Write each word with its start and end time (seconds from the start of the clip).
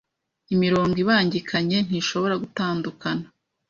Imirongo 0.53 0.95
ibangikanye 1.03 1.77
ntishobora 1.87 2.35
gutandukana. 2.43 3.25